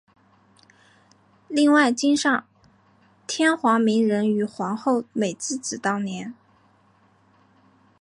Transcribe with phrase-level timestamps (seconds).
[1.47, 2.43] 另外今上
[3.27, 6.33] 天皇明仁与皇后美智子当年。